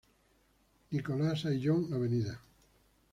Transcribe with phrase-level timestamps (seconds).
[0.91, 2.09] Nicolás Ayllón, Av.